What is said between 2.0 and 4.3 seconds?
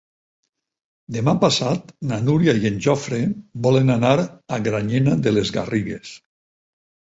na Núria i en Jofre volen anar